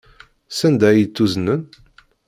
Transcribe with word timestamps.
Sanda 0.57 0.85
ay 0.89 1.03
tt-uznen? 1.07 1.61